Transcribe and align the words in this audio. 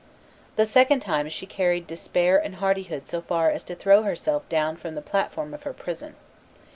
The 0.55 0.65
second 0.65 1.01
time 1.01 1.29
she 1.29 1.45
carried 1.45 1.85
despair 1.85 2.35
and 2.43 2.55
hardihood 2.55 3.07
so 3.07 3.21
far 3.21 3.51
as 3.51 3.63
to 3.65 3.75
throw 3.75 4.01
herself 4.01 4.49
down 4.49 4.75
from 4.77 4.95
the 4.95 5.01
platform 5.03 5.53
of 5.53 5.61
her 5.61 5.73
prison. 5.73 6.15